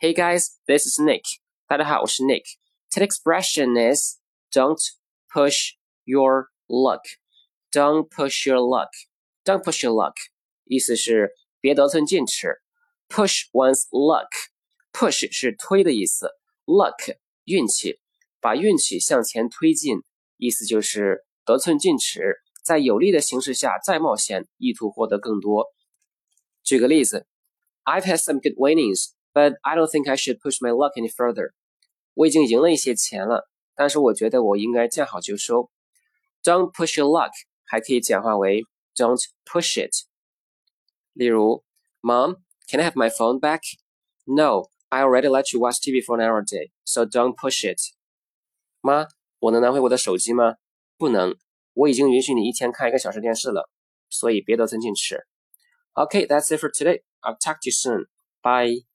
[0.00, 1.22] Hey guys, this is Nick.
[1.66, 2.42] 大家好，我是 Nick.
[2.90, 4.18] Today's expression is
[4.52, 4.78] don't
[5.32, 5.72] push
[6.04, 7.00] your luck.
[7.72, 8.90] Don't push your luck.
[9.44, 10.14] Don't push your luck.
[10.64, 12.60] 意思是别得寸进尺。
[13.08, 14.28] Push one's luck.
[14.92, 16.30] Push 是推的意思，
[16.66, 17.98] luck 运气，
[18.40, 19.98] 把运气向前推进，
[20.36, 25.66] 意思就是得寸进尺，在有利的形势下再冒险，意图获得更多。
[26.62, 27.26] 举个例子，
[27.84, 31.52] I've had some good winnings, but I don't think I should push my luck any further.
[32.14, 35.70] 我已经赢了一些钱了，但是我觉得我应该见好就收。
[36.42, 37.32] Don't push your luck
[37.64, 38.62] 还可以简化为
[38.94, 39.92] Don't push it。
[41.12, 41.64] 例如，
[42.02, 42.36] Mom,
[42.68, 43.60] can I have my phone back?
[44.24, 47.64] No, I already let you watch TV for an hour a day, so don't push
[47.64, 47.80] it.
[48.80, 49.08] 妈，
[49.40, 50.56] 我能拿回我的手机吗？
[50.96, 51.36] 不能，
[51.74, 53.68] 我已经允许你一天看一个小时电视了，
[54.08, 55.26] 所以别得寸进尺。
[55.94, 57.02] Okay, that's it for today.
[57.20, 58.06] I'll talk to you soon.
[58.42, 58.86] Bye.